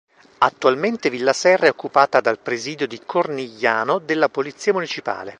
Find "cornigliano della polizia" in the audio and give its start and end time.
3.05-4.73